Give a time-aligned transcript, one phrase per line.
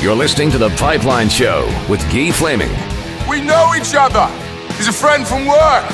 [0.00, 2.70] You're listening to The Pipeline Show with Guy Flaming.
[3.28, 4.26] We know each other.
[4.76, 5.90] He's a friend from work.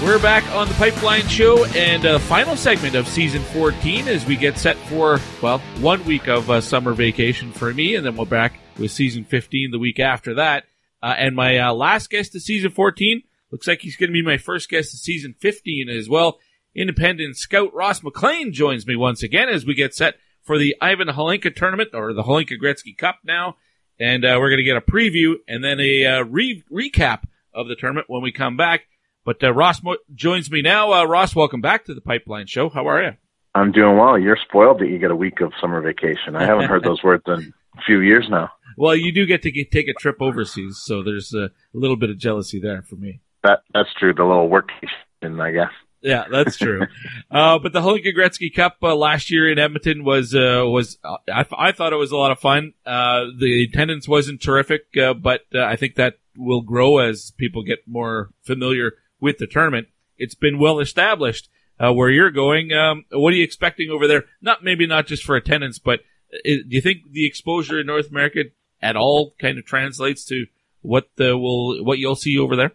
[0.00, 4.36] We're back on the Pipeline Show and a final segment of season 14 as we
[4.36, 8.26] get set for, well, one week of uh, summer vacation for me, and then we're
[8.26, 10.62] back with season 15 the week after that.
[11.02, 14.22] Uh, and my uh, last guest of season 14 looks like he's going to be
[14.22, 16.38] my first guest of season 15 as well.
[16.76, 20.14] Independent scout Ross MacLean joins me once again as we get set
[20.46, 23.56] for the Ivan Hlinka tournament or the Hlinka Gretzky Cup now.
[23.98, 27.68] And uh, we're going to get a preview and then a uh, re- recap of
[27.68, 28.82] the tournament when we come back.
[29.24, 30.92] But uh, Ross mo- joins me now.
[30.92, 32.68] Uh, Ross, welcome back to the Pipeline Show.
[32.68, 33.12] How are you?
[33.54, 34.18] I'm doing well.
[34.18, 36.36] You're spoiled that you get a week of summer vacation.
[36.36, 38.50] I haven't heard those words in a few years now.
[38.76, 42.10] Well, you do get to get, take a trip overseas, so there's a little bit
[42.10, 43.20] of jealousy there for me.
[43.42, 44.12] That that's true.
[44.12, 45.70] The little workation, I guess.
[46.00, 46.82] Yeah, that's true.
[47.30, 51.16] uh, but the Hlinka Gretzky Cup uh, last year in Edmonton was uh, was uh,
[51.32, 52.74] I, I thought it was a lot of fun.
[52.84, 57.78] Uh, the attendance wasn't terrific, uh, but I think that will grow as people get
[57.86, 59.88] more familiar with the tournament.
[60.18, 62.72] It's been well established where you're going.
[62.72, 64.24] Um, what are you expecting over there?
[64.40, 66.00] Not maybe not just for attendance, but
[66.44, 68.44] do you think the exposure in North America
[68.82, 70.46] at all kind of translates to
[70.82, 72.72] what the will what you'll see over there?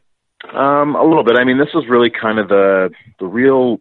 [0.54, 1.38] Um, a little bit.
[1.38, 2.90] I mean, this is really kind of the
[3.20, 3.80] the real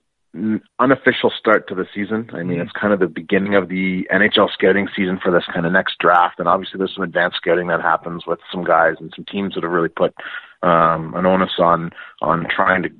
[0.78, 2.30] unofficial start to the season.
[2.32, 2.60] I mean, mm-hmm.
[2.62, 5.98] it's kind of the beginning of the NHL scouting season for this kind of next
[5.98, 9.54] draft, and obviously there's some advanced scouting that happens with some guys and some teams
[9.54, 10.14] that have really put
[10.62, 12.90] um, an onus on on trying to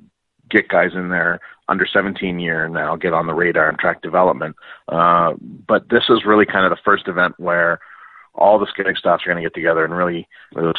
[0.49, 1.39] get guys in there
[1.69, 4.55] under 17 year now get on the radar and track development.
[4.89, 7.79] Uh, but this is really kind of the first event where
[8.35, 10.27] all the scouting staffs are going to get together and really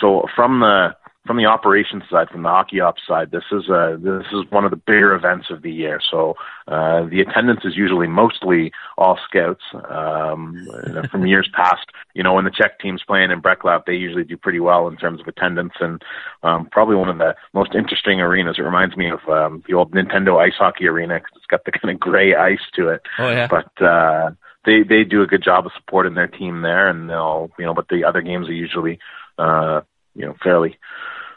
[0.00, 0.94] so from the
[1.26, 4.64] from the operations side, from the hockey ops side, this is uh, this is one
[4.64, 6.00] of the bigger events of the year.
[6.10, 6.34] So
[6.66, 9.62] uh, the attendance is usually mostly all scouts.
[9.72, 10.66] Um,
[11.10, 14.36] from years past, you know, when the Czech team's playing in Břeclav, they usually do
[14.36, 16.02] pretty well in terms of attendance, and
[16.42, 18.56] um, probably one of the most interesting arenas.
[18.58, 21.72] It reminds me of um, the old Nintendo ice hockey arena because it's got the
[21.72, 23.02] kind of gray ice to it.
[23.18, 23.46] Oh yeah.
[23.46, 24.30] But uh,
[24.64, 27.74] they they do a good job of supporting their team there, and they'll you know,
[27.74, 28.98] but the other games are usually
[29.38, 29.82] uh,
[30.14, 30.78] you know fairly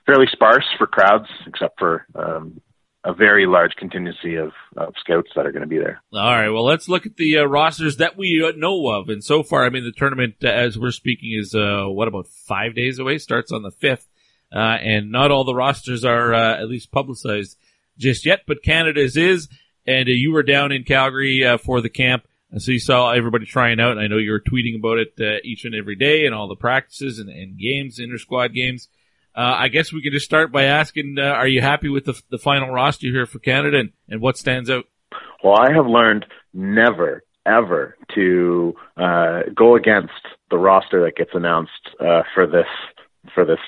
[0.05, 2.61] fairly sparse for crowds, except for um,
[3.03, 6.01] a very large contingency of, of, scouts that are going to be there.
[6.13, 6.49] All right.
[6.49, 9.09] Well, let's look at the uh, rosters that we uh, know of.
[9.09, 12.27] And so far, I mean, the tournament, uh, as we're speaking, is uh, what about
[12.27, 13.19] five days away?
[13.19, 14.07] Starts on the fifth,
[14.53, 17.57] uh, and not all the rosters are at least publicized
[17.97, 18.41] just yet.
[18.47, 19.49] But Canada's is,
[19.85, 22.27] and you were down in Calgary for the camp.
[22.57, 23.97] So you saw everybody trying out.
[23.97, 27.19] I know you were tweeting about it each and every day, and all the practices
[27.19, 28.87] and, and games, inter squad games.
[29.35, 32.21] Uh, I guess we could just start by asking, uh, are you happy with the,
[32.29, 34.85] the final roster here for Canada and, and what stands out?
[35.43, 40.13] Well, I have learned never, ever to uh, go against
[40.49, 42.67] the roster that gets announced uh, for this
[43.33, 43.59] for this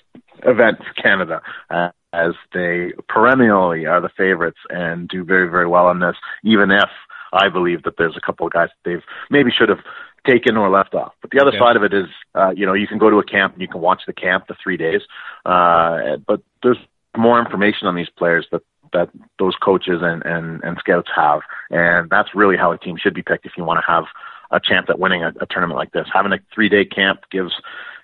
[0.44, 5.88] event for Canada, uh, as they perennially are the favorites and do very, very well
[5.88, 6.90] on this, even if
[7.34, 9.80] I believe that there's a couple of guys that they've maybe should have
[10.26, 11.14] taken or left off.
[11.22, 11.60] But the other okay.
[11.60, 13.68] side of it is, uh, you know, you can go to a camp and you
[13.68, 15.02] can watch the camp the three days,
[15.46, 16.78] uh, but there's
[17.16, 18.62] more information on these players that
[18.94, 23.14] that those coaches and, and, and scouts have, and that's really how a team should
[23.14, 24.06] be picked if you want to have
[24.50, 26.08] a chance at winning a, a tournament like this.
[26.14, 27.54] Having a three day camp gives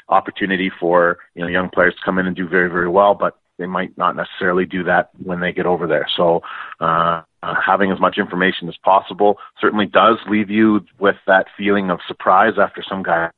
[0.10, 3.38] opportunity for you know young players to come in and do very very well, but
[3.58, 6.08] they might not necessarily do that when they get over there.
[6.16, 6.42] So
[6.80, 11.90] uh, uh, having as much information as possible certainly does leave you with that feeling
[11.90, 13.32] of surprise after some guys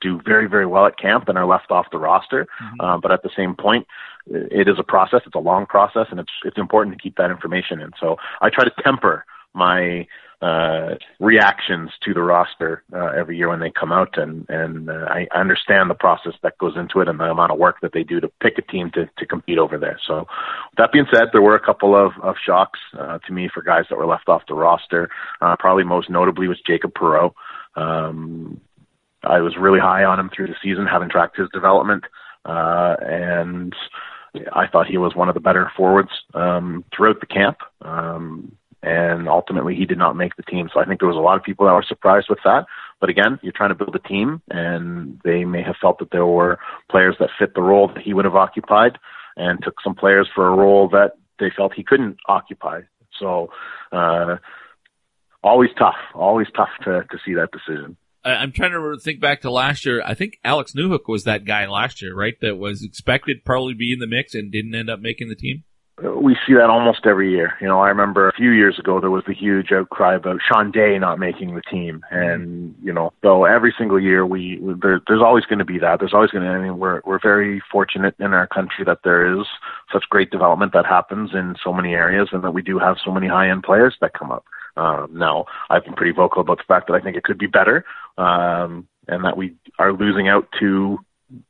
[0.00, 2.46] do very very well at camp and are left off the roster.
[2.62, 2.80] Mm-hmm.
[2.80, 3.86] Uh, but at the same point,
[4.26, 5.22] it is a process.
[5.26, 7.90] It's a long process, and it's it's important to keep that information in.
[7.98, 9.24] So I try to temper
[9.54, 10.06] my
[10.42, 15.06] uh, reactions to the roster uh, every year when they come out, and and uh,
[15.08, 18.02] I understand the process that goes into it and the amount of work that they
[18.02, 20.00] do to pick a team to to compete over there.
[20.06, 20.26] So,
[20.78, 23.84] that being said, there were a couple of of shocks uh, to me for guys
[23.90, 25.10] that were left off the roster.
[25.42, 27.34] Uh, probably most notably was Jacob Perreault.
[27.76, 28.60] Um,
[29.22, 32.04] I was really high on him through the season, having tracked his development,
[32.46, 33.74] uh, and
[34.52, 37.58] I thought he was one of the better forwards um, throughout the camp.
[37.82, 40.68] Um, and ultimately he did not make the team.
[40.72, 42.66] So I think there was a lot of people that were surprised with that.
[43.00, 46.26] But again, you're trying to build a team, and they may have felt that there
[46.26, 46.58] were
[46.90, 48.98] players that fit the role that he would have occupied,
[49.36, 52.82] and took some players for a role that they felt he couldn't occupy.
[53.18, 53.48] So,
[53.92, 54.36] uh,
[55.42, 57.96] always tough, always tough to to see that decision.
[58.22, 60.02] I'm trying to think back to last year.
[60.04, 62.34] I think Alex Newhook was that guy last year, right?
[62.42, 65.64] That was expected probably be in the mix and didn't end up making the team.
[66.02, 67.54] We see that almost every year.
[67.60, 70.70] You know, I remember a few years ago there was the huge outcry about Sean
[70.70, 75.22] Day not making the team, and you know, so every single year we there, there's
[75.22, 75.98] always going to be that.
[76.00, 76.50] There's always going to.
[76.50, 79.46] I mean, we're we're very fortunate in our country that there is
[79.92, 83.10] such great development that happens in so many areas, and that we do have so
[83.10, 84.44] many high end players that come up.
[84.76, 87.46] Um, now, I've been pretty vocal about the fact that I think it could be
[87.46, 87.84] better,
[88.16, 90.98] um, and that we are losing out to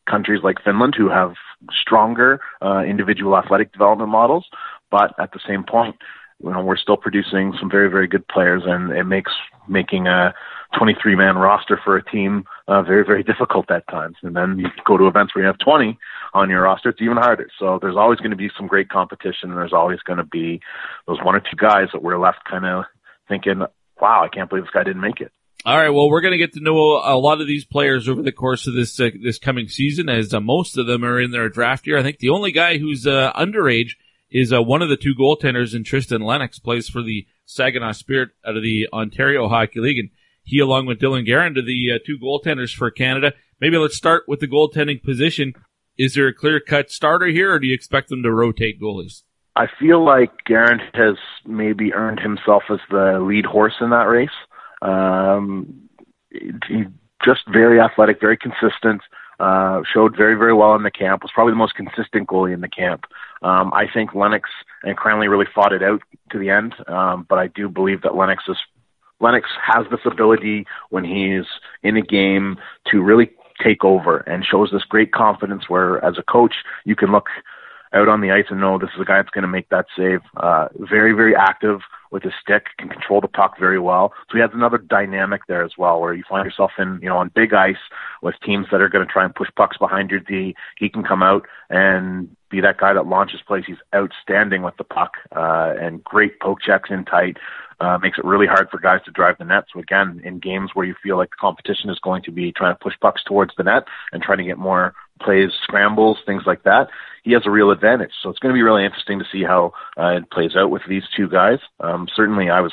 [0.09, 1.35] countries like Finland who have
[1.73, 4.47] stronger uh, individual athletic development models.
[4.91, 5.97] But at the same point,
[6.43, 9.33] you know, we're still producing some very, very good players, and it makes
[9.69, 10.35] making a
[10.79, 14.17] 23 man roster for a team uh, very, very difficult at times.
[14.23, 15.99] And then you go to events where you have 20
[16.33, 17.49] on your roster, it's even harder.
[17.59, 20.61] So there's always going to be some great competition, and there's always going to be
[21.07, 22.85] those one or two guys that we're left kind of
[23.29, 23.63] thinking,
[24.01, 25.33] wow, I can't believe this guy didn't make it.
[25.67, 25.91] All right.
[25.91, 28.67] Well, we're going to get to know a lot of these players over the course
[28.67, 31.87] of this uh, this coming season, as uh, most of them are in their draft
[31.87, 31.99] year.
[31.99, 33.91] I think the only guy who's uh, underage
[34.31, 38.31] is uh, one of the two goaltenders, and Tristan Lennox plays for the Saginaw Spirit
[38.47, 40.11] out of the Ontario Hockey League, and
[40.45, 43.35] he, along with Dylan Garand, are the uh, two goaltenders for Canada.
[43.61, 45.53] Maybe let's start with the goaltending position.
[45.99, 49.25] Is there a clear cut starter here, or do you expect them to rotate goalies?
[49.57, 54.31] I feel like Garand has maybe earned himself as the lead horse in that race.
[54.83, 55.89] Um,
[56.31, 56.85] he
[57.25, 59.03] just very athletic, very consistent.
[59.39, 61.23] Uh, showed very, very well in the camp.
[61.23, 63.05] Was probably the most consistent goalie in the camp.
[63.41, 64.51] Um, I think Lennox
[64.83, 68.15] and Cranley really fought it out to the end, um, but I do believe that
[68.15, 68.59] Lennox is
[69.19, 71.47] Lennox has this ability when he's
[71.83, 72.59] in a game
[72.91, 73.31] to really
[73.63, 77.27] take over and shows this great confidence where as a coach you can look
[77.93, 79.87] out on the ice and know this is a guy that's going to make that
[79.97, 80.21] save.
[80.37, 84.13] Uh, very, very active with his stick, can control the puck very well.
[84.29, 87.19] So he has another dynamic there as well, where you find yourself in, you know,
[87.19, 87.77] on big ice
[88.21, 90.55] with teams that are going to try and push pucks behind your D.
[90.77, 93.65] He can come out and be that guy that launches plays.
[93.67, 97.37] He's outstanding with the puck uh, and great poke checks in tight.
[97.81, 99.65] Uh, makes it really hard for guys to drive the net.
[99.73, 102.75] So again, in games where you feel like the competition is going to be trying
[102.75, 104.93] to push pucks towards the net and trying to get more
[105.23, 106.89] plays, scrambles, things like that,
[107.23, 108.13] he has a real advantage.
[108.23, 110.83] So it's going to be really interesting to see how uh, it plays out with
[110.89, 111.59] these two guys.
[111.81, 112.73] Um, certainly, I was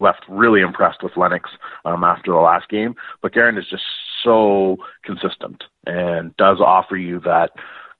[0.00, 1.50] left really impressed with Lennox
[1.84, 3.84] um, after the last game, but Garand is just
[4.24, 7.50] so consistent and does offer you that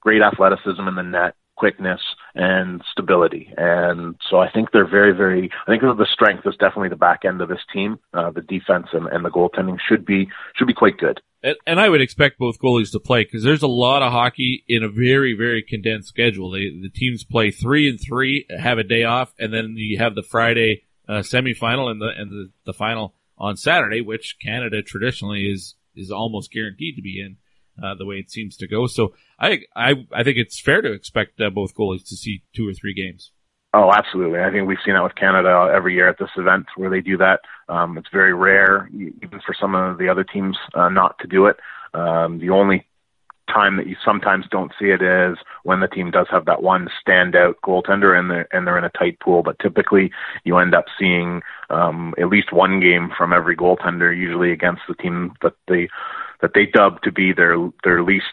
[0.00, 2.00] great athleticism in the net, quickness,
[2.34, 3.52] and stability.
[3.56, 5.50] And so I think they're very, very.
[5.66, 7.98] I think the strength is definitely the back end of this team.
[8.12, 11.20] Uh, the defense and, and the goaltending should be should be quite good.
[11.42, 14.64] And, and I would expect both goalies to play because there's a lot of hockey
[14.68, 16.50] in a very, very condensed schedule.
[16.50, 20.14] They, the teams play three and three, have a day off, and then you have
[20.14, 25.50] the Friday uh, semifinal and the and the, the final on Saturday, which Canada traditionally
[25.50, 27.36] is is almost guaranteed to be in.
[27.82, 28.86] Uh, the way it seems to go.
[28.86, 32.68] So I, I, I think it's fair to expect uh, both goalies to see two
[32.68, 33.32] or three games.
[33.72, 34.40] Oh, absolutely.
[34.40, 37.16] I think we've seen that with Canada every year at this event where they do
[37.18, 37.40] that.
[37.68, 41.46] Um, it's very rare, even for some of the other teams, uh, not to do
[41.46, 41.56] it.
[41.94, 42.86] Um, the only
[43.52, 46.88] time that you sometimes don't see it is when the team does have that one
[47.06, 49.42] standout goaltender and they're and they're in a tight pool.
[49.42, 50.10] But typically,
[50.44, 54.94] you end up seeing um, at least one game from every goaltender, usually against the
[54.94, 55.88] team that they
[56.42, 58.24] that they dub to be their their least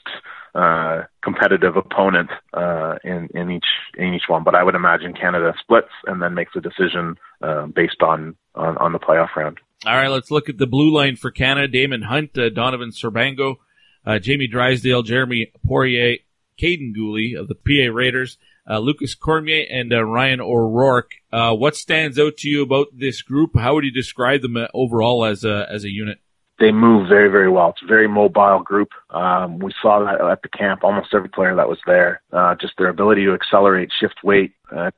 [0.57, 4.44] uh, competitive opponent uh, in in each in each one.
[4.44, 8.77] But I would imagine Canada splits and then makes a decision uh, based on, on
[8.77, 9.59] on the playoff round.
[9.86, 13.57] All right, let's look at the blue line for Canada: Damon Hunt, uh, Donovan Sebrango,
[14.06, 16.18] uh, Jamie Drysdale, Jeremy Poirier,
[16.59, 21.11] Kaiden Guhle of the PA Raiders, uh, Lucas Cormier, and Ryan O'Rourke.
[21.31, 23.52] what stands out to you about this group?
[23.56, 26.18] How would you describe them overall as a as a unit?
[26.59, 27.69] They move very, very well.
[27.69, 28.90] It's a very mobile group.
[29.11, 30.83] Um, we saw that at the camp.
[30.83, 34.92] Almost every player that was there, uh, just their ability to accelerate, shift weight, uh,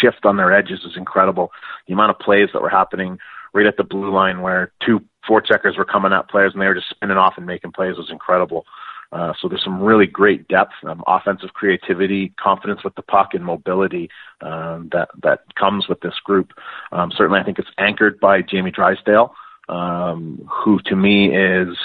[0.00, 1.52] shift on their edges is incredible.
[1.86, 3.18] The amount of plays that were happening
[3.52, 6.66] right at the blue line where two four checkers were coming at players and they
[6.66, 8.64] were just spinning off and making plays was incredible.
[9.12, 13.44] Uh, so there's some really great depth, um, offensive creativity, confidence with the puck, and
[13.44, 14.08] mobility
[14.40, 16.52] um, that that comes with this group.
[16.92, 19.34] Um, certainly, I think it's anchored by Jamie Drysdale
[19.70, 21.76] um, who to me is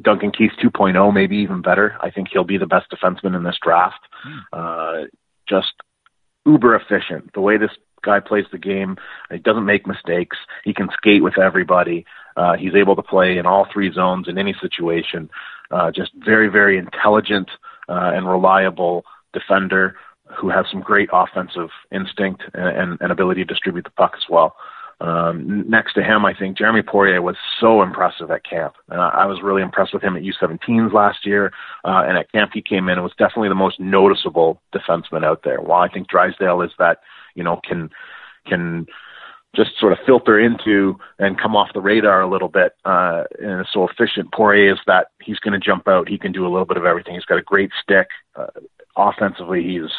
[0.00, 1.96] Duncan Keith 2.0, maybe even better.
[2.00, 4.00] I think he'll be the best defenseman in this draft.
[4.26, 4.40] Mm.
[4.52, 5.06] Uh,
[5.48, 5.72] just
[6.44, 7.32] uber efficient.
[7.34, 7.70] The way this
[8.04, 8.96] guy plays the game,
[9.30, 10.36] he doesn't make mistakes.
[10.64, 12.04] He can skate with everybody.
[12.36, 15.30] Uh, he's able to play in all three zones in any situation.
[15.70, 17.50] Uh, just very, very intelligent
[17.88, 19.96] uh, and reliable defender
[20.38, 24.24] who has some great offensive instinct and, and, and ability to distribute the puck as
[24.28, 24.56] well.
[25.00, 28.74] Um, next to him, I think Jeremy Poirier was so impressive at camp.
[28.90, 31.52] Uh, I was really impressed with him at U17s last year,
[31.84, 35.42] uh, and at camp he came in and was definitely the most noticeable defenseman out
[35.44, 35.60] there.
[35.60, 36.98] While I think Drysdale is that
[37.34, 37.90] you know can
[38.46, 38.86] can
[39.54, 43.60] just sort of filter into and come off the radar a little bit uh, and
[43.60, 44.32] is so efficient.
[44.32, 46.08] Poirier is that he's going to jump out.
[46.08, 47.14] He can do a little bit of everything.
[47.14, 48.08] He's got a great stick.
[48.36, 48.46] Uh,
[48.96, 49.90] offensively, he's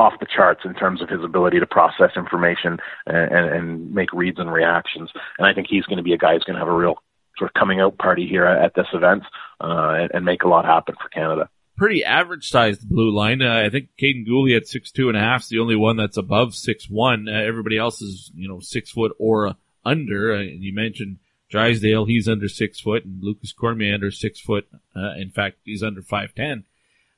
[0.00, 4.12] off the charts in terms of his ability to process information and, and, and make
[4.12, 5.10] reads and reactions.
[5.38, 6.96] And I think he's going to be a guy who's going to have a real
[7.38, 9.22] sort of coming out party here at this event
[9.60, 11.48] uh, and, and make a lot happen for Canada
[11.80, 13.40] pretty average sized blue line.
[13.40, 15.96] Uh, I think Kaiden Guhle at six two and a half is the only one
[15.96, 17.26] that's above six one.
[17.26, 20.34] Uh, everybody else is you know six foot or under.
[20.34, 21.18] Uh, you mentioned
[21.50, 24.68] Drysdale, he's under six foot, and Lucas Cormier under six foot.
[24.94, 26.64] Uh, in fact, he's under five ten.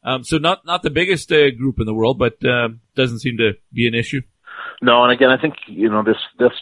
[0.04, 3.38] Um, so not not the biggest uh, group in the world, but uh, doesn't seem
[3.38, 4.22] to be an issue.
[4.80, 6.52] No, and again, I think you know this this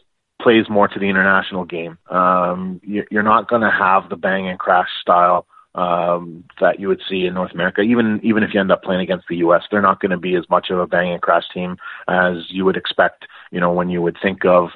[0.42, 1.99] plays more to the international game.
[2.09, 7.00] Um, you're not going to have the bang and crash style um, that you would
[7.09, 7.80] see in North America.
[7.82, 10.35] Even even if you end up playing against the U.S., they're not going to be
[10.35, 11.76] as much of a bang and crash team
[12.09, 13.26] as you would expect.
[13.50, 14.70] You know, when you would think of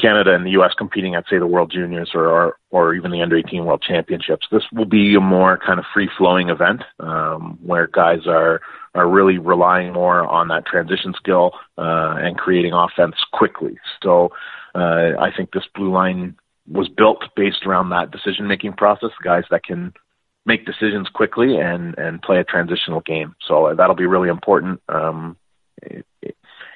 [0.00, 0.72] Canada and the U.S.
[0.76, 4.46] competing at say the World Juniors or or, or even the Under 18 World Championships.
[4.50, 8.60] This will be a more kind of free flowing event um, where guys are
[8.94, 13.78] are really relying more on that transition skill uh, and creating offense quickly.
[14.02, 14.30] So
[14.74, 16.36] uh, I think this blue line
[16.68, 19.10] was built based around that decision making process.
[19.22, 19.92] Guys that can
[20.46, 23.34] make decisions quickly and and play a transitional game.
[23.46, 25.36] So that'll be really important um,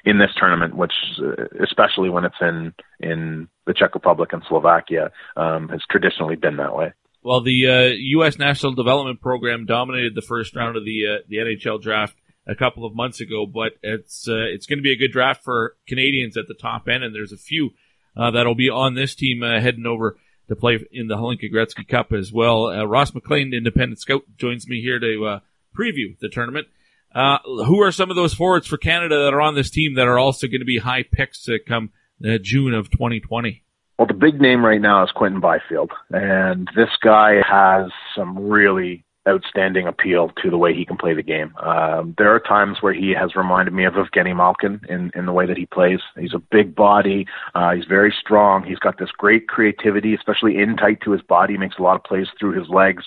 [0.05, 5.11] in this tournament, which uh, especially when it's in in the Czech Republic and Slovakia
[5.35, 6.93] um, has traditionally been that way.
[7.23, 8.37] Well, the uh, U.S.
[8.37, 12.15] National Development Program dominated the first round of the uh, the NHL draft
[12.47, 15.43] a couple of months ago, but it's uh, it's going to be a good draft
[15.43, 17.71] for Canadians at the top end, and there's a few
[18.15, 21.87] uh, that'll be on this team uh, heading over to play in the Hlinka Gretzky
[21.87, 22.85] Cup as well.
[22.85, 25.41] Ross MacLean, independent scout, joins me here to
[25.75, 26.67] preview the tournament.
[27.15, 30.07] Uh, who are some of those forwards for Canada that are on this team that
[30.07, 31.91] are also going to be high picks to come
[32.23, 33.63] uh, June of 2020?
[33.97, 39.05] Well, the big name right now is Quinton Byfield, and this guy has some really
[39.27, 41.55] outstanding appeal to the way he can play the game.
[41.57, 45.31] Um, there are times where he has reminded me of Evgeny Malkin in, in the
[45.31, 45.99] way that he plays.
[46.19, 47.25] He's a big body.
[47.55, 48.63] Uh, he's very strong.
[48.63, 51.57] He's got this great creativity, especially in tight to his body.
[51.57, 53.05] Makes a lot of plays through his legs.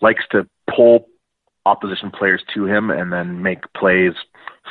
[0.00, 1.06] Likes to pull
[1.66, 4.12] opposition players to him and then make plays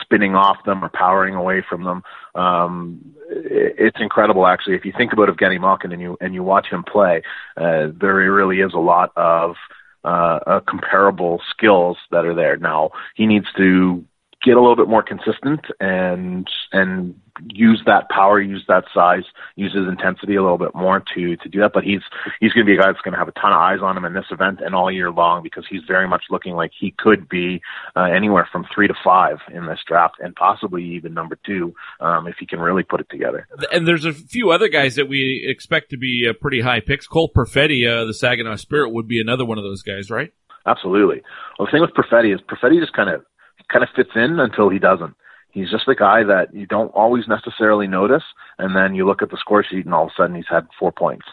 [0.01, 2.03] spinning off them or powering away from them.
[2.35, 4.75] Um, it's incredible, actually.
[4.75, 7.21] If you think about Evgeny Malkin and you and you watch him play,
[7.57, 9.55] uh, there really is a lot of
[10.03, 12.57] uh, uh, comparable skills that are there.
[12.57, 14.03] Now he needs to
[14.43, 17.15] get a little bit more consistent and and
[17.49, 19.23] use that power, use that size,
[19.55, 21.71] use his intensity a little bit more to to do that.
[21.73, 22.01] But he's
[22.39, 23.97] he's going to be a guy that's going to have a ton of eyes on
[23.97, 26.93] him in this event and all year long because he's very much looking like he
[26.97, 27.61] could be
[27.95, 32.27] uh, anywhere from three to five in this draft and possibly even number two um,
[32.27, 33.47] if he can really put it together.
[33.71, 37.07] And there's a few other guys that we expect to be uh, pretty high picks.
[37.07, 40.31] Cole Perfetti, uh, the Saginaw Spirit, would be another one of those guys, right?
[40.65, 41.21] Absolutely.
[41.59, 43.25] Well, the thing with Perfetti is Perfetti just kind of
[43.71, 45.15] kind of fits in until he doesn't.
[45.51, 48.23] He's just a guy that you don't always necessarily notice,
[48.57, 50.67] and then you look at the score sheet, and all of a sudden he's had
[50.79, 51.25] four points.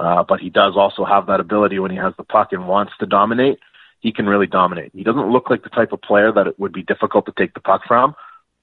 [0.00, 2.92] Uh, but he does also have that ability when he has the puck and wants
[2.98, 3.58] to dominate.
[4.00, 4.92] He can really dominate.
[4.94, 7.54] He doesn't look like the type of player that it would be difficult to take
[7.54, 8.14] the puck from,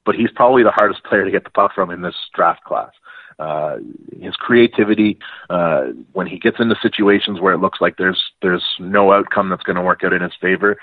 [0.05, 2.91] but he's probably the hardest player to get the puck from in this draft class.
[3.37, 3.77] Uh,
[4.17, 5.17] his creativity,
[5.49, 9.63] uh, when he gets into situations where it looks like there's there's no outcome that's
[9.63, 10.77] going to work out in his favor,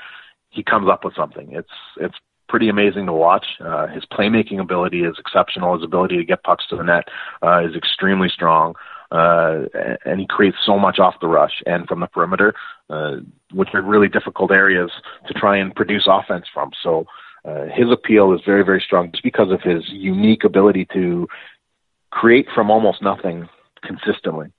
[0.50, 1.48] he comes up with something.
[1.52, 2.16] It's it's
[2.52, 3.46] pretty amazing to watch.
[3.64, 5.74] Uh, his playmaking ability is exceptional.
[5.74, 7.04] His ability to get pucks to the net
[7.42, 8.74] uh, is extremely strong.
[9.10, 9.64] Uh,
[10.04, 12.52] and he creates so much off the rush and from the perimeter,
[12.90, 13.16] uh,
[13.52, 14.90] which are really difficult areas
[15.26, 16.72] to try and produce offense from.
[16.82, 17.06] So
[17.46, 21.28] uh, his appeal is very, very strong just because of his unique ability to
[22.10, 23.48] create from almost nothing
[23.82, 24.52] consistently.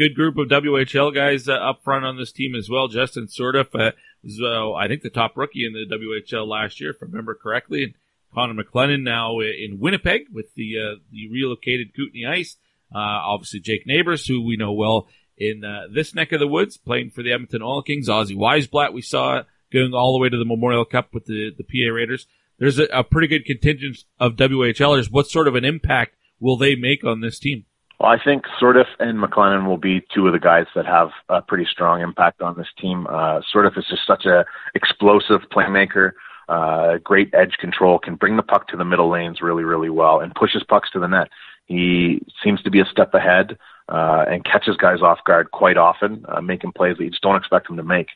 [0.00, 2.88] Good group of WHL guys uh, up front on this team as well.
[2.88, 3.92] Justin Sourdif, uh,
[4.26, 7.82] so I think the top rookie in the WHL last year, if I remember correctly.
[7.82, 7.94] And
[8.32, 12.56] Connor McLennan now in Winnipeg with the uh, the relocated Kootenay Ice.
[12.90, 16.78] Uh, obviously Jake Neighbours, who we know well in uh, this neck of the woods,
[16.78, 18.08] playing for the Edmonton Oil Kings.
[18.08, 21.62] Ozzy Wiesblatt, we saw going all the way to the Memorial Cup with the the
[21.62, 22.26] PA Raiders.
[22.58, 25.10] There's a, a pretty good contingent of WHLers.
[25.10, 27.66] What sort of an impact will they make on this team?
[28.00, 31.42] Well, I think Sourdif and McLennan will be two of the guys that have a
[31.42, 33.06] pretty strong impact on this team.
[33.06, 36.12] Uh, Sourdif is just such a explosive playmaker,
[36.48, 40.20] uh, great edge control, can bring the puck to the middle lanes really, really well,
[40.20, 41.28] and pushes pucks to the net.
[41.66, 43.58] He seems to be a step ahead
[43.90, 47.36] uh, and catches guys off guard quite often, uh, making plays that you just don't
[47.36, 48.08] expect him to make.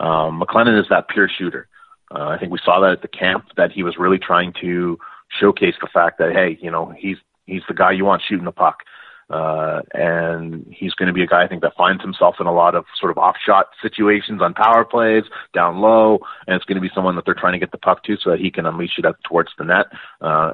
[0.00, 1.68] Um, McLennan is that pure shooter.
[2.12, 4.98] Uh, I think we saw that at the camp that he was really trying to
[5.38, 8.50] showcase the fact that hey, you know, he's he's the guy you want shooting the
[8.50, 8.78] puck.
[9.30, 12.52] Uh, and he's going to be a guy I think that finds himself in a
[12.52, 16.76] lot of sort of off shot situations on power plays, down low, and it's going
[16.76, 18.66] to be someone that they're trying to get the puck to so that he can
[18.66, 19.86] unleash it up towards the net.
[20.20, 20.52] Uh,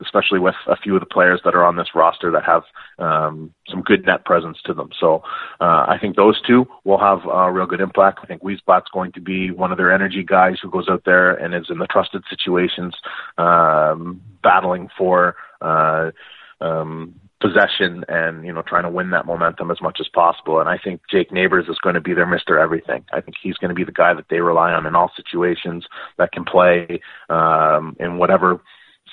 [0.00, 2.62] especially with a few of the players that are on this roster that have
[2.98, 4.90] um, some good net presence to them.
[4.98, 5.22] So
[5.60, 8.20] uh, I think those two will have a real good impact.
[8.22, 11.32] I think Wiesblatt's going to be one of their energy guys who goes out there
[11.34, 12.94] and is in the trusted situations,
[13.38, 15.36] um, battling for.
[15.60, 16.10] Uh,
[16.60, 20.60] um, possession and you know trying to win that momentum as much as possible.
[20.60, 23.04] And I think Jake Neighbours is going to be their Mister Everything.
[23.12, 25.86] I think he's going to be the guy that they rely on in all situations
[26.16, 28.60] that can play um, in whatever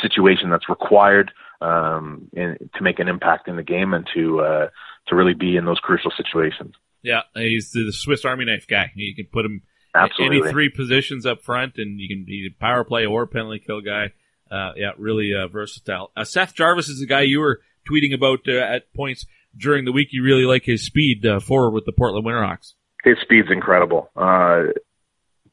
[0.01, 4.67] situation that's required um, in, to make an impact in the game and to uh,
[5.07, 6.73] to really be in those crucial situations.
[7.03, 8.91] Yeah, he's the Swiss Army knife guy.
[8.95, 9.61] You can put him
[9.93, 10.39] Absolutely.
[10.39, 13.81] any three positions up front, and you can be a power play or penalty kill
[13.81, 14.13] guy.
[14.49, 16.11] Uh, yeah, really uh, versatile.
[16.15, 19.25] Uh, Seth Jarvis is the guy you were tweeting about uh, at points
[19.57, 20.09] during the week.
[20.11, 22.73] You really like his speed uh, forward with the Portland Winterhawks.
[23.03, 24.09] His speed's incredible.
[24.15, 24.63] Uh,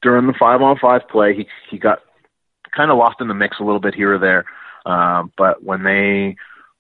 [0.03, 2.01] during the five on five play, he he got
[2.77, 4.45] kind of lost in the mix a little bit here or there.
[4.85, 6.37] Um, but when they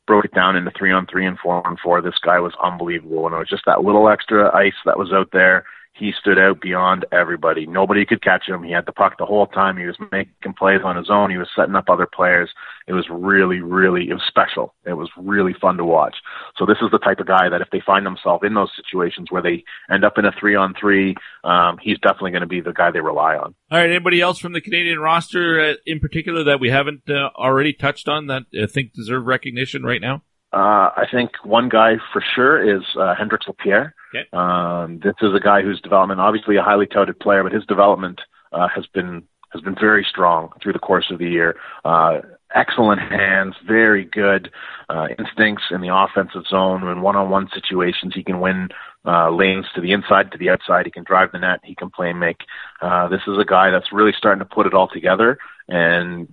[0.06, 3.26] broke it down into three on three and four on four, this guy was unbelievable.
[3.26, 6.60] And it was just that little extra ice that was out there he stood out
[6.60, 7.66] beyond everybody.
[7.66, 8.62] Nobody could catch him.
[8.62, 9.76] He had the puck the whole time.
[9.76, 11.30] He was making plays on his own.
[11.30, 12.50] He was setting up other players.
[12.86, 14.74] It was really, really, it was special.
[14.86, 16.16] It was really fun to watch.
[16.56, 19.28] So this is the type of guy that if they find themselves in those situations
[19.30, 22.60] where they end up in a three on three, um, he's definitely going to be
[22.60, 23.54] the guy they rely on.
[23.70, 23.90] All right.
[23.90, 28.08] Anybody else from the Canadian roster uh, in particular that we haven't uh, already touched
[28.08, 30.22] on that I think deserve recognition right now?
[30.54, 33.94] Uh, I think one guy for sure is uh, Hendrix Lapierre.
[34.14, 34.26] Okay.
[34.32, 38.20] Um, this is a guy whose development, obviously a highly touted player, but his development
[38.52, 41.56] uh, has been has been very strong through the course of the year.
[41.84, 42.20] Uh,
[42.54, 44.50] excellent hands, very good
[44.88, 46.86] uh, instincts in the offensive zone.
[46.88, 48.68] In one-on-one situations, he can win
[49.04, 50.86] uh, lanes to the inside, to the outside.
[50.86, 51.60] He can drive the net.
[51.64, 52.40] He can play make.
[52.80, 56.32] Uh, this is a guy that's really starting to put it all together and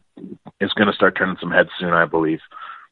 [0.62, 2.40] is going to start turning some heads soon, I believe.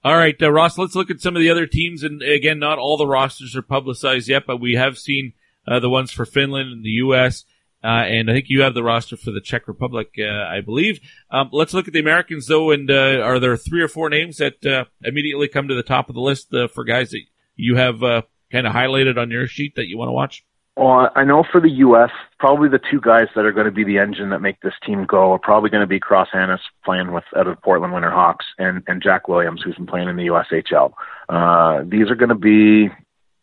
[0.07, 2.01] All right, uh, Ross, let's look at some of the other teams.
[2.01, 5.33] And again, not all the rosters are publicized yet, but we have seen
[5.67, 7.43] uh, the ones for Finland and the U.S.
[7.83, 11.01] Uh, and I think you have the roster for the Czech Republic, uh, I believe.
[11.29, 12.71] Um, let's look at the Americans, though.
[12.71, 16.07] And uh, are there three or four names that uh, immediately come to the top
[16.07, 17.23] of the list for guys that
[17.57, 20.45] you have kind of highlighted on your sheet that you want to watch?
[20.77, 23.83] Well, I know for the U.S., probably the two guys that are going to be
[23.83, 27.11] the engine that make this team go are probably going to be Cross Hanas playing
[27.13, 30.93] with out of Portland Winterhawks and and Jack Williams, who's been playing in the USHL.
[31.29, 32.89] Uh, these are going to be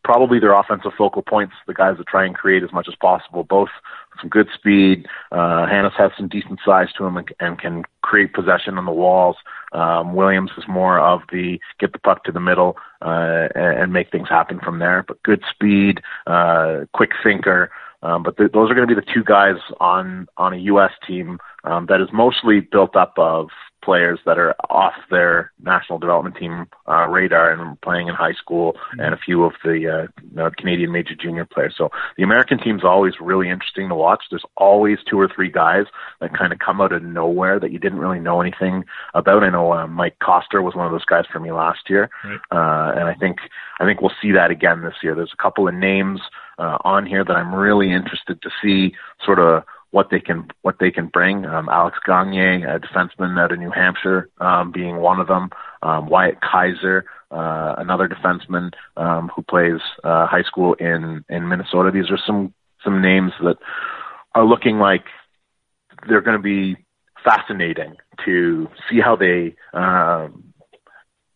[0.04, 3.42] probably their offensive focal points, the guys that try and create as much as possible,
[3.42, 3.70] both
[4.20, 5.06] some good speed.
[5.32, 8.92] Uh, Hanas has some decent size to him and, and can create possession on the
[8.92, 9.36] walls.
[9.72, 13.92] Um, Williams is more of the get the puck to the middle uh, and, and
[13.92, 15.04] make things happen from there.
[15.06, 17.70] But good speed, uh, quick thinker.
[18.02, 20.92] Um, but th- those are going to be the two guys on on a U.S.
[21.06, 23.48] team um, that is mostly built up of
[23.84, 28.72] players that are off their national development team uh, radar and playing in high school,
[28.72, 29.00] mm-hmm.
[29.00, 31.74] and a few of the uh, you know, Canadian major junior players.
[31.76, 34.24] So the American team's always really interesting to watch.
[34.30, 35.84] There's always two or three guys
[36.20, 39.44] that kind of come out of nowhere that you didn't really know anything about.
[39.44, 42.40] I know uh, Mike Koster was one of those guys for me last year, right.
[42.50, 43.38] uh, and I think
[43.80, 45.14] I think we'll see that again this year.
[45.14, 46.20] There's a couple of names
[46.58, 48.94] uh, on here that I'm really interested to see
[49.24, 51.46] sort of what they can what they can bring.
[51.46, 55.50] Um, Alex Gagne, a defenseman out of New Hampshire, um, being one of them.
[55.82, 61.92] Um, Wyatt Kaiser, uh, another defenseman um, who plays uh, high school in in Minnesota.
[61.92, 62.52] These are some
[62.82, 63.56] some names that
[64.34, 65.04] are looking like
[66.08, 66.76] they're going to be
[67.22, 70.53] fascinating to see how they um,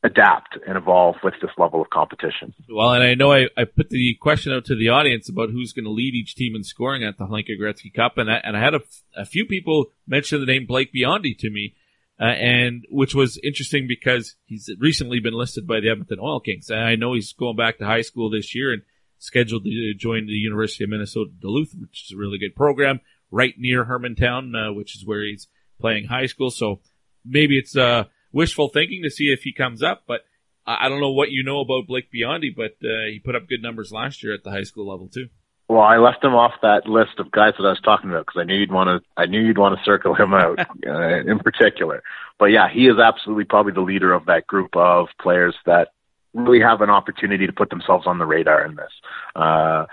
[0.04, 2.54] adapt and evolve with this level of competition.
[2.70, 5.72] Well, and I know I, I put the question out to the audience about who's
[5.72, 8.56] going to lead each team in scoring at the Hlinka Gretzky Cup, and I, and
[8.56, 8.80] I had a,
[9.16, 11.74] a few people mention the name Blake Biondi to me,
[12.20, 16.70] uh, and which was interesting because he's recently been listed by the Edmonton Oil Kings.
[16.70, 18.82] And I know he's going back to high school this year and
[19.18, 23.00] scheduled to join the University of Minnesota Duluth, which is a really good program
[23.32, 25.48] right near Hermantown, uh, which is where he's
[25.80, 26.50] playing high school.
[26.50, 26.80] So
[27.24, 30.04] maybe it's uh wishful thinking to see if he comes up.
[30.06, 30.20] But
[30.66, 33.62] I don't know what you know about Blake Biondi, but uh, he put up good
[33.62, 35.28] numbers last year at the high school level too.
[35.68, 38.40] Well, I left him off that list of guys that I was talking about because
[38.40, 39.08] I knew you'd want to.
[39.20, 42.02] I knew you'd want to circle him out uh, in particular.
[42.38, 45.88] But yeah, he is absolutely probably the leader of that group of players that
[46.32, 48.92] really have an opportunity to put themselves on the radar in this.
[49.36, 49.84] Uh,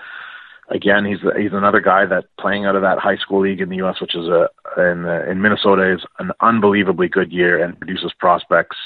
[0.68, 3.76] again, he's he's another guy that playing out of that high school league in the
[3.76, 8.76] U.S., which is a in in Minnesota, is an unbelievably good year and produces prospects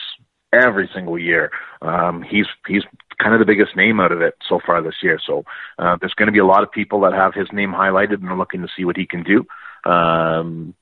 [0.52, 1.50] every single year.
[1.82, 2.82] Um, he's he's
[3.20, 5.18] kind of the biggest name out of it so far this year.
[5.24, 5.44] So
[5.78, 8.28] uh, there's going to be a lot of people that have his name highlighted and
[8.28, 9.46] are looking to see what he can do.
[9.90, 10.74] Um,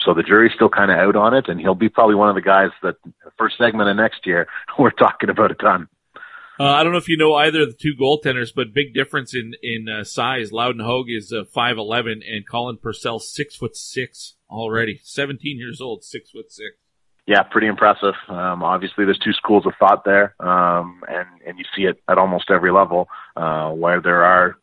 [0.00, 2.34] so the jury's still kind of out on it, and he'll be probably one of
[2.34, 2.96] the guys that
[3.36, 5.88] first segment of next year we're talking about a ton.
[6.60, 9.34] Uh, I don't know if you know either of the two goaltenders, but big difference
[9.34, 10.52] in in uh, size.
[10.52, 15.00] Loudon Hogue is uh, five eleven, and Colin Purcell six foot six already.
[15.02, 16.76] Seventeen years old, six foot six
[17.30, 18.14] yeah, pretty impressive.
[18.28, 22.18] Um, obviously, there's two schools of thought there, um, and and you see it at
[22.18, 24.58] almost every level, uh, where there are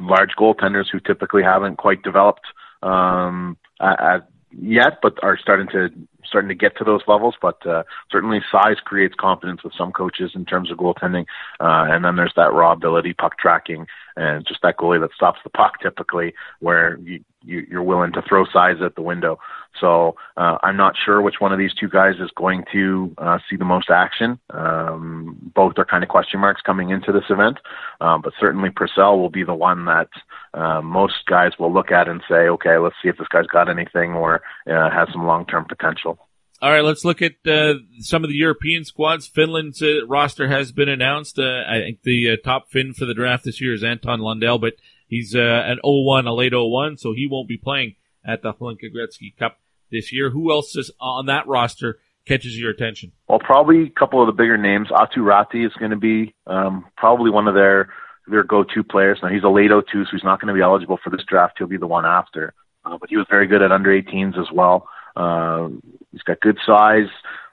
[0.00, 2.46] large goaltenders who typically haven't quite developed
[2.82, 5.90] um, at yet, but are starting to
[6.24, 7.34] starting to get to those levels.
[7.40, 11.26] But uh, certainly, size creates confidence with some coaches in terms of goaltending.
[11.60, 15.40] Uh, and then there's that raw ability, puck tracking, and just that goalie that stops
[15.44, 19.38] the puck typically, where you, you you're willing to throw size at the window.
[19.80, 23.38] So uh, I'm not sure which one of these two guys is going to uh,
[23.48, 24.38] see the most action.
[24.50, 27.58] Um, both are kind of question marks coming into this event,
[28.00, 30.08] um, but certainly Purcell will be the one that
[30.54, 33.68] uh, most guys will look at and say, okay, let's see if this guy's got
[33.68, 36.18] anything or uh, has some long-term potential.
[36.60, 39.28] All right, let's look at uh, some of the European squads.
[39.28, 41.38] Finland's uh, roster has been announced.
[41.38, 44.58] Uh, I think the uh, top Finn for the draft this year is Anton Lundell,
[44.58, 44.74] but
[45.08, 48.94] he's uh, an 01, a late 01, so he won't be playing at the Hlinka
[48.94, 49.58] Gretzky Cup
[49.90, 50.30] this year.
[50.30, 53.12] Who else is on that roster catches your attention?
[53.26, 54.88] Well, probably a couple of the bigger names.
[54.88, 57.90] Aatu Räty is going to be um, probably one of their
[58.30, 59.18] their go-to players.
[59.22, 61.54] Now he's a late 02, so he's not going to be eligible for this draft.
[61.56, 62.52] He'll be the one after.
[62.84, 64.86] Uh, but he was very good at under 18s as well.
[65.16, 65.68] Uh,
[66.12, 67.08] he's got good size,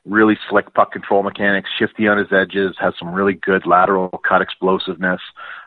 [0.05, 4.41] really slick puck control mechanics, shifty on his edges, has some really good lateral cut
[4.41, 5.21] explosiveness.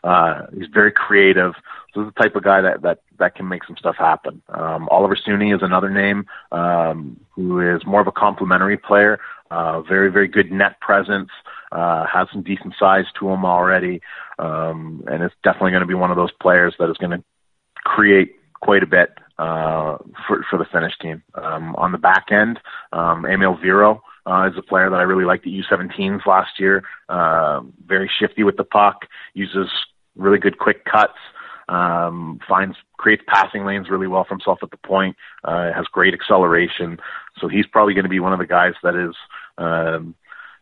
[0.04, 1.54] Uh, he's very creative.
[1.92, 4.42] So he's the type of guy that, that, that can make some stuff happen.
[4.48, 9.18] Um, Oliver Suni is another name, um, who is more of a complementary player,
[9.50, 11.30] uh, very, very good net presence,
[11.72, 14.00] uh, has some decent size to him already.
[14.38, 17.24] Um, and it's definitely going to be one of those players that is going to
[17.84, 19.96] create quite a bit uh,
[20.26, 21.22] for for the Finnish team.
[21.34, 22.58] Um, on the back end,
[22.92, 26.84] um, Emil Viro uh, is a player that I really liked at U17s last year.
[27.08, 29.68] Uh, very shifty with the puck, uses
[30.16, 31.18] really good quick cuts,
[31.68, 35.16] um, finds creates passing lanes really well for himself at the point.
[35.44, 36.98] Uh, has great acceleration,
[37.40, 39.14] so he's probably going to be one of the guys that is.
[39.56, 40.14] Um,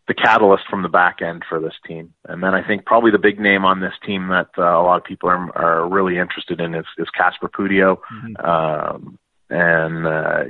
[0.09, 2.14] the catalyst from the back end for this team.
[2.29, 4.98] And then I think probably the big name on this team that uh, a lot
[4.98, 7.98] of people are, are really interested in is, is Kasper Puutio.
[8.12, 8.46] Mm-hmm.
[8.46, 9.18] Um,
[9.50, 10.44] and uh,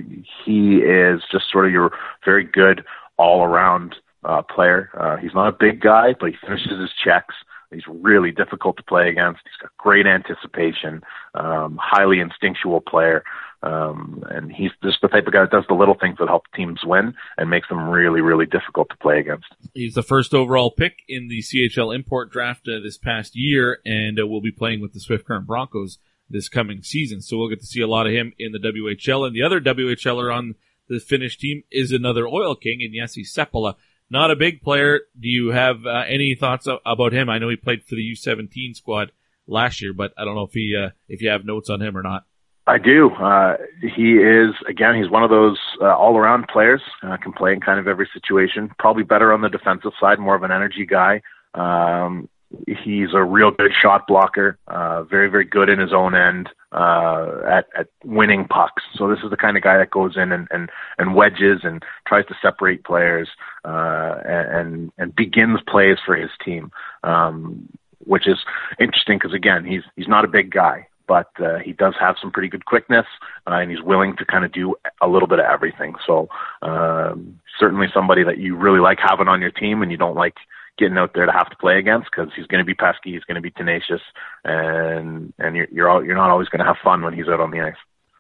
[0.45, 1.91] he is just sort of your
[2.25, 2.85] very good
[3.17, 4.91] all around uh, player.
[4.99, 7.35] Uh, he's not a big guy, but he finishes his checks.
[7.71, 9.41] He's really difficult to play against.
[9.45, 11.03] He's got great anticipation,
[11.35, 13.25] um, highly instinctual player.
[13.63, 16.45] Um, and he's just the type of guy that does the little things that help
[16.55, 19.47] teams win and makes them really, really difficult to play against.
[19.75, 24.21] He's the first overall pick in the CHL import draft uh, this past year, and
[24.21, 25.99] uh, will be playing with the Swift Current Broncos
[26.29, 27.21] this coming season.
[27.21, 29.27] So we'll get to see a lot of him in the WHL.
[29.27, 30.55] And the other WHLer on
[30.89, 33.75] the Finnish team is another Oil King, and Jesse Sepala.
[34.09, 35.01] Not a big player.
[35.19, 37.29] Do you have uh, any thoughts about him?
[37.29, 39.11] I know he played for the U17 squad
[39.49, 41.97] last year, but I don't know if he uh, if you have notes on him
[41.97, 42.25] or not.
[42.69, 43.11] I do.
[43.11, 44.97] Uh, he is again.
[45.01, 46.83] He's one of those uh, all-around players.
[47.03, 48.71] Uh, can play in kind of every situation.
[48.79, 50.19] Probably better on the defensive side.
[50.19, 51.23] More of an energy guy.
[51.55, 52.29] Um,
[52.67, 54.59] he's a real good shot blocker.
[54.69, 58.83] Uh, very, very good in his own end uh, at at winning pucks.
[58.95, 61.83] So this is the kind of guy that goes in and and, and wedges and
[62.07, 63.29] tries to separate players
[63.65, 66.71] uh, and and begins plays for his team.
[67.03, 67.69] Um,
[68.05, 68.39] which is
[68.79, 72.31] interesting because again, he's he's not a big guy but uh, he does have some
[72.31, 73.07] pretty good quickness,
[73.47, 75.95] uh, and he's willing to kind of do a little bit of everything.
[76.07, 76.29] So
[76.63, 80.35] um, certainly somebody that you really like having on your team, and you don't like
[80.79, 83.25] getting out there to have to play against because he's going to be pesky, he's
[83.25, 84.01] going to be tenacious,
[84.45, 87.41] and and you're you're, all, you're not always going to have fun when he's out
[87.41, 87.77] on the ice.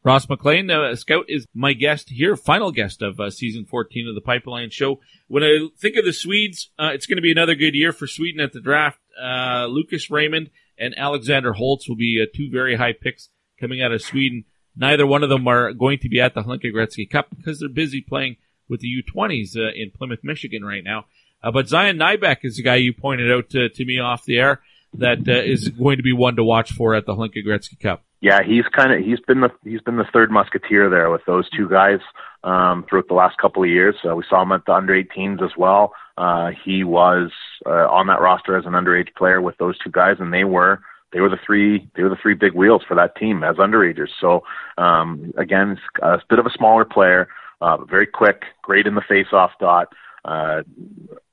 [0.06, 4.14] Ross MacLean, uh, Scout, is my guest here, final guest of uh, season 14 of
[4.14, 5.00] the Pipeline Show.
[5.26, 8.06] When I think of the Swedes, uh, it's going to be another good year for
[8.06, 9.00] Sweden at the draft.
[9.20, 13.90] Uh, Lucas Raymond and Alexander Holtz will be uh, two very high picks coming out
[13.90, 14.44] of Sweden.
[14.76, 17.68] Neither one of them are going to be at the Hlinka Gretzky Cup because they're
[17.68, 18.36] busy playing
[18.68, 21.06] with the U20s uh, in Plymouth, Michigan right now.
[21.46, 24.37] Uh, but Zion Nybeck is the guy you pointed out to, to me off the
[24.37, 24.62] air.
[24.94, 28.02] that uh, is going to be one to watch for at the Hlinka Gretzky Cup.
[28.20, 31.48] Yeah, he's kind of he's been the he's been the third musketeer there with those
[31.50, 32.00] two guys
[32.42, 33.94] um, throughout the last couple of years.
[34.04, 35.92] Uh, we saw him at the under 18s as well.
[36.18, 37.30] Uh, he was
[37.64, 40.80] uh, on that roster as an underage player with those two guys, and they were
[41.12, 44.11] they were the three they were the three big wheels for that team as underagers.
[44.20, 44.42] So
[44.78, 47.28] um, again, a bit of a smaller player,
[47.61, 49.92] uh, very quick, great in the face-off dot,
[50.26, 50.62] uh,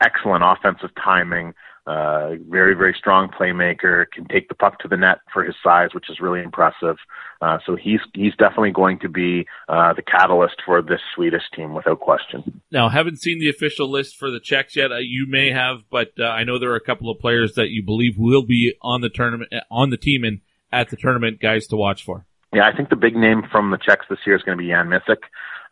[0.01, 1.53] excellent offensive timing.
[1.86, 5.89] Uh, very, very strong playmaker, can take the puck to the net for his size,
[5.93, 6.95] which is really impressive.
[7.41, 11.73] Uh, so he's he's definitely going to be uh, the catalyst for this Swedish team,
[11.73, 12.62] without question.
[12.71, 14.93] Now, haven't seen the official list for the Czechs yet.
[14.93, 17.67] Uh, you may have, but uh, I know there are a couple of players that
[17.67, 20.39] you believe will be on the tournament, on the team, and
[20.71, 22.25] at the tournament, guys to watch for.
[22.53, 24.69] Yeah, I think the big name from the Czechs this year is going to be
[24.69, 25.23] Jan Mysak.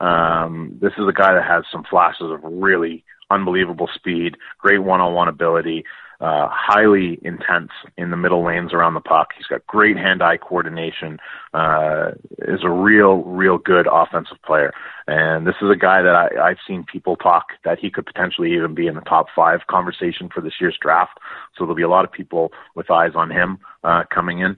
[0.03, 5.27] Um, this is a guy that has some flashes of really unbelievable speed, great one-on-one
[5.27, 5.83] ability,
[6.19, 9.29] uh, highly intense in the middle lanes around the puck.
[9.35, 11.17] He's got great hand-eye coordination.
[11.53, 12.11] Uh,
[12.53, 14.71] is a real, real good offensive player.
[15.07, 18.53] And this is a guy that I, I've seen people talk that he could potentially
[18.53, 21.17] even be in the top five conversation for this year's draft.
[21.57, 24.57] So there'll be a lot of people with eyes on him uh, coming in.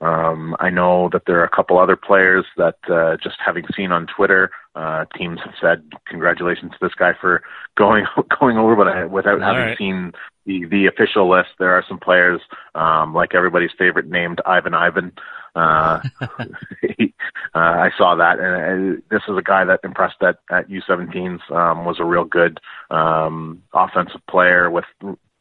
[0.00, 3.92] Um, I know that there are a couple other players that uh, just having seen
[3.92, 7.42] on Twitter, uh, teams have said congratulations to this guy for
[7.76, 8.06] going
[8.40, 9.78] going over, but I, without All having right.
[9.78, 10.12] seen
[10.46, 12.40] the the official list, there are some players
[12.74, 15.12] um, like everybody's favorite named Ivan Ivan.
[15.54, 16.00] Uh,
[16.98, 17.14] he,
[17.54, 21.50] uh, I saw that, and uh, this is a guy that impressed at at U17s.
[21.50, 22.58] Um, was a real good
[22.90, 24.84] um, offensive player with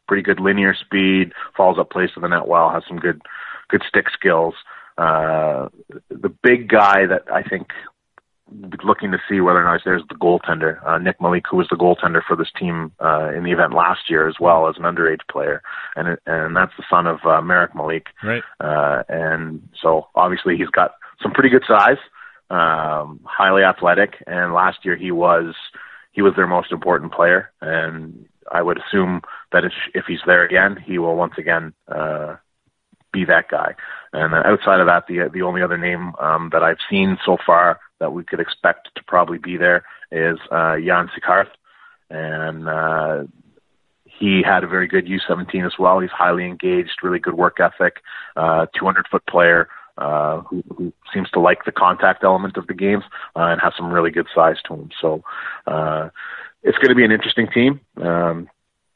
[0.08, 3.22] pretty good linear speed, follows up plays to the net well, has some good
[3.70, 4.54] good stick skills.
[4.98, 5.70] Uh,
[6.10, 7.70] the big guy that I think
[8.84, 11.76] looking to see whether or not there's the goaltender, uh, Nick Malik, who was the
[11.76, 15.22] goaltender for this team uh, in the event last year as well as an underage
[15.30, 15.62] player,
[15.96, 18.08] and and that's the son of uh, Marek Malik.
[18.24, 18.44] Right.
[18.60, 21.98] Uh, and so obviously he's got some pretty good size,
[22.50, 25.56] um, highly athletic, and last year he was
[26.12, 30.44] he was their most important player, and I would assume that if, if he's there
[30.44, 32.36] again, he will once again uh,
[33.12, 33.76] be that guy.
[34.12, 37.80] And outside of that, the the only other name um, that I've seen so far
[38.04, 41.48] that we could expect to probably be there is uh, Jan Sikarth,
[42.10, 43.24] and uh,
[44.04, 46.02] he had a very good U17 as well.
[46.02, 48.02] He's highly engaged, really good work ethic,
[48.36, 49.70] uh, 200 foot player.
[49.96, 53.04] Uh, who, who seems to like the contact element of the games
[53.36, 54.90] uh, and has some really good size to him.
[55.00, 55.22] So
[55.68, 56.10] uh,
[56.64, 57.80] it's going to be an interesting team.
[58.02, 58.50] Um,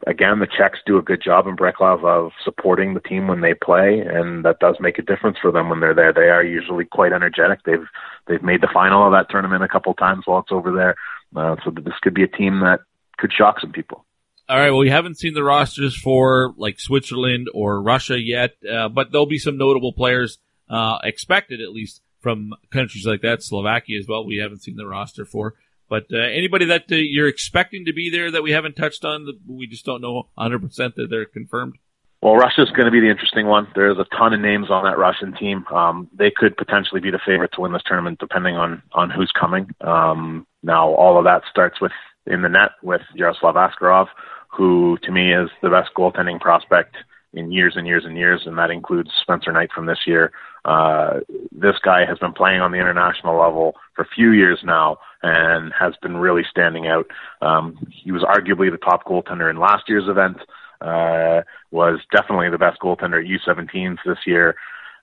[0.05, 3.53] again, the Czechs do a good job in Břeclav of supporting the team when they
[3.53, 6.13] play, and that does make a difference for them when they're there.
[6.13, 7.60] They are usually quite energetic.
[7.65, 7.88] They've
[8.27, 10.95] they've made the final of that tournament a couple times while it's over there,
[11.36, 12.81] uh, so this could be a team that
[13.17, 14.05] could shock some people.
[14.49, 14.69] All right.
[14.69, 19.25] Well, we haven't seen the rosters for like Switzerland or Russia yet, uh, but there'll
[19.25, 20.38] be some notable players
[20.69, 24.25] uh, expected at least from countries like that, Slovakia as well.
[24.25, 25.55] We haven't seen the roster for.
[25.89, 29.28] But uh, anybody that uh, you're expecting to be there that we haven't touched on,
[29.47, 31.78] we just don't know 100% that they're confirmed?
[32.21, 33.67] Well, Russia's going to be the interesting one.
[33.76, 35.65] There's a ton of names on that Russian team.
[35.67, 39.32] Um, they could potentially be the favorite to win this tournament, depending on on who's
[39.39, 39.69] coming.
[39.82, 41.91] Um, now, all of that starts with
[42.26, 44.08] in the net with Yaroslav Askarov,
[44.50, 46.95] who to me is the best goaltending prospect
[47.34, 50.32] in years and years and years, and that includes Spencer Knight from this year.
[50.65, 54.97] Uh, this guy has been playing on the international level for a few years now
[55.23, 57.07] and has been really standing out.
[57.41, 60.37] Um, he was arguably the top goaltender in last year's event.
[60.79, 61.41] Uh,
[61.71, 64.55] was definitely the best goaltender at U17s this year.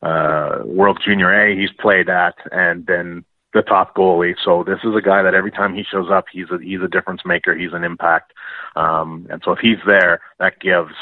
[0.02, 4.34] Uh, World Junior A, he's played at and been the top goalie.
[4.44, 6.88] So this is a guy that every time he shows up, he's a he's a
[6.88, 7.56] difference maker.
[7.56, 8.32] He's an impact.
[8.76, 10.94] Um, and so if he's there, that gives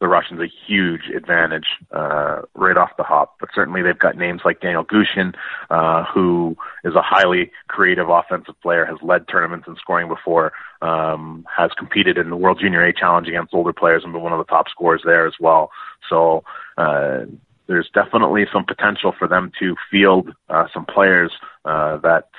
[0.00, 3.36] the Russians a huge advantage uh, right off the hop.
[3.40, 5.34] But certainly they've got names like Daniil Gushchin,
[5.70, 11.46] uh, who is a highly creative offensive player, has led tournaments in scoring before, um,
[11.54, 14.38] has competed in the World Junior A Challenge against older players and been one of
[14.38, 15.70] the top scorers there as well.
[16.08, 16.44] So
[16.76, 17.24] uh,
[17.66, 21.32] there's definitely some potential for them to field uh, some players
[21.64, 22.28] uh, that–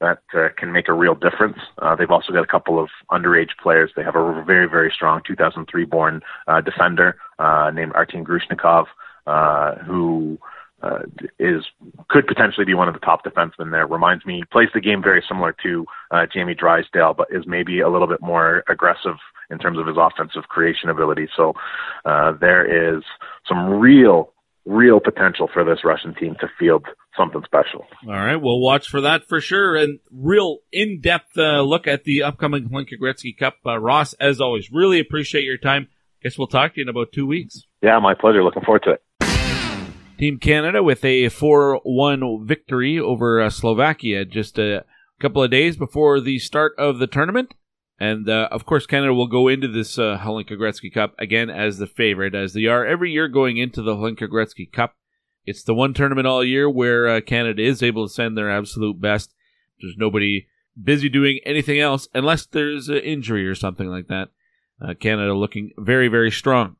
[0.00, 1.58] that uh, can make a real difference.
[1.78, 3.90] Uh, they've also got a couple of underage players.
[3.96, 8.86] They have a very, very strong 2003 born uh, defender uh, named Artem Grushnikov,
[9.26, 10.38] uh, who
[10.82, 11.00] uh,
[11.38, 11.64] is
[12.08, 13.86] could potentially be one of the top defensemen there.
[13.86, 17.88] Reminds me, plays the game very similar to uh, Jamie Drysdale, but is maybe a
[17.88, 19.16] little bit more aggressive
[19.50, 21.28] in terms of his offensive creation ability.
[21.34, 21.54] So
[22.04, 23.02] uh, there is
[23.48, 24.32] some real,
[24.66, 27.86] real potential for this Russian team to field something special.
[28.06, 29.76] All right, we'll watch for that for sure.
[29.76, 33.56] And real in-depth uh, look at the upcoming Hlinka Gretzky Cup.
[33.64, 35.88] Uh, Ross, as always, really appreciate your time.
[36.22, 37.62] Guess we'll talk to you in about two weeks.
[37.82, 38.42] Yeah, my pleasure.
[38.42, 39.02] Looking forward to it.
[40.18, 44.84] Team Canada with a 4 1 victory over uh, Slovakia just a
[45.20, 47.54] couple of days before the start of the tournament.
[47.98, 51.78] And uh, of course, Canada will go into this uh, Hlinka Gretzky Cup again as
[51.78, 54.94] the favorite, as they are every year going into the Hlinka Gretzky Cup.
[55.46, 59.00] It's the one tournament all year where uh, Canada is able to send their absolute
[59.00, 59.32] best.
[59.80, 60.48] There's nobody
[60.80, 64.28] busy doing anything else unless there's an injury or something like that.
[64.82, 66.76] Uh, Canada looking very, very strong.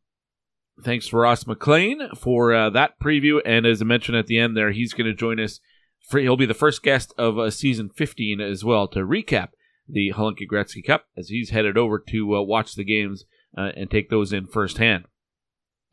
[0.82, 3.40] Thanks for Ross MacLean for uh, that preview.
[3.46, 5.60] And as I mentioned at the end there, he's going to join us.
[6.00, 9.50] For, he'll be the first guest of uh, season 15 as well to recap
[9.88, 13.24] the Hlinka Gretzky Cup as he's headed over to uh, watch the games
[13.56, 15.04] uh, and take those in firsthand.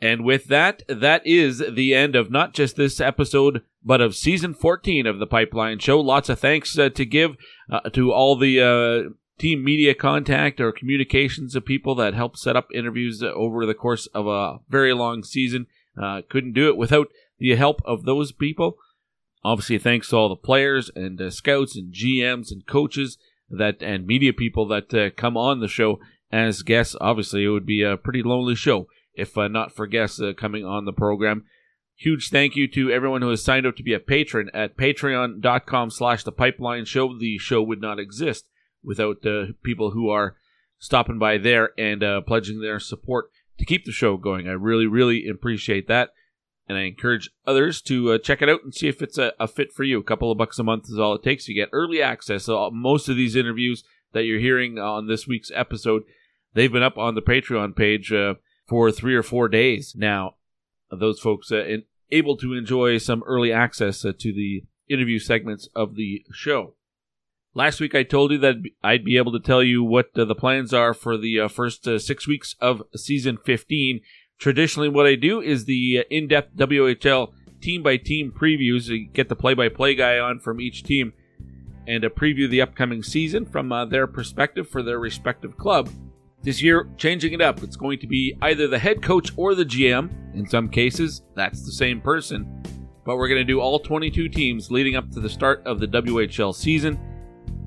[0.03, 4.53] And with that, that is the end of not just this episode, but of season
[4.53, 6.01] 14 of the Pipeline Show.
[6.01, 7.37] Lots of thanks uh, to give
[7.71, 12.57] uh, to all the uh, team media contact or communications of people that helped set
[12.57, 15.67] up interviews over the course of a very long season.
[15.97, 17.07] Uh, couldn't do it without
[17.39, 18.75] the help of those people.
[19.41, 23.17] Obviously, thanks to all the players and uh, scouts and GMs and coaches
[23.49, 25.97] that and media people that uh, come on the show
[26.29, 26.93] as guests.
[26.99, 30.65] Obviously, it would be a pretty lonely show if uh, not for guests uh, coming
[30.65, 31.45] on the program.
[31.95, 35.91] Huge thank you to everyone who has signed up to be a patron at patreon.com
[35.91, 37.17] slash the pipeline show.
[37.17, 38.45] The show would not exist
[38.83, 40.35] without the uh, people who are
[40.79, 44.47] stopping by there and uh, pledging their support to keep the show going.
[44.47, 46.09] I really, really appreciate that.
[46.67, 49.47] And I encourage others to uh, check it out and see if it's a, a,
[49.47, 49.99] fit for you.
[49.99, 51.47] A couple of bucks a month is all it takes.
[51.47, 52.45] You get early access.
[52.45, 56.03] So most of these interviews that you're hearing on this week's episode,
[56.53, 58.35] they've been up on the Patreon page uh,
[58.67, 60.35] for three or four days now.
[60.91, 65.67] Those folks uh, in, able to enjoy some early access uh, to the interview segments
[65.75, 66.75] of the show.
[67.55, 70.35] Last week I told you that I'd be able to tell you what uh, the
[70.35, 74.01] plans are for the uh, first uh, six weeks of season 15.
[74.39, 78.87] Traditionally, what I do is the uh, in depth WHL team by team previews.
[78.87, 81.13] You get the play by play guy on from each team
[81.85, 85.89] and preview the upcoming season from their perspective for their respective club.
[86.43, 87.63] This year, changing it up.
[87.63, 90.11] It's going to be either the head coach or the GM.
[90.35, 92.61] In some cases, that's the same person.
[93.05, 95.87] But we're going to do all 22 teams leading up to the start of the
[95.87, 96.99] WHL season.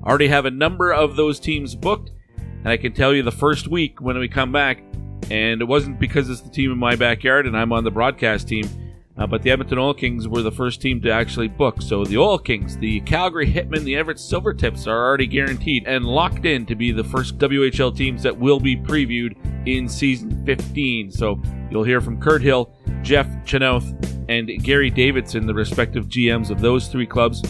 [0.03, 3.31] I already have a number of those teams booked, and I can tell you the
[3.31, 4.83] first week when we come back,
[5.31, 8.47] and it wasn't because it's the team in my backyard and I'm on the broadcast
[8.47, 8.69] team
[9.17, 11.81] uh, but the Edmonton Oil Kings were the first team to actually book.
[11.81, 16.45] So the Oil Kings, the Calgary Hitmen, the Everett Silvertips are already guaranteed and locked
[16.45, 19.35] in to be the first WHL teams that will be previewed
[19.67, 21.11] in season 15.
[21.11, 23.93] So you'll hear from Kirt Hill, Jeff Chynoweth,
[24.29, 27.41] and Garry Davidson, the respective GMs of those three clubs.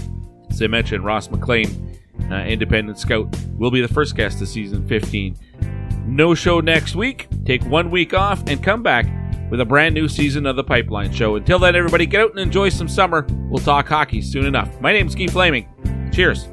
[0.50, 2.00] As I mentioned, Ross MacLean,
[2.32, 5.38] uh, independent scout, will be the first guest of season 15.
[6.06, 7.28] No show next week.
[7.46, 9.06] Take one week off and come back
[9.50, 11.36] with a brand new season of The Pipeline Show.
[11.36, 13.26] Until then, everybody, get out and enjoy some summer.
[13.50, 14.80] We'll talk hockey soon enough.
[14.82, 15.68] My name's Keith Flaming.
[16.12, 16.50] Cheers.